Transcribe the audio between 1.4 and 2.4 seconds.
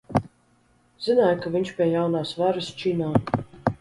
ka viņš pie jaunās